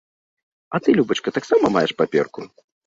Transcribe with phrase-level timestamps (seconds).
[0.73, 2.53] А ты, любачка, таксама маеш паперку?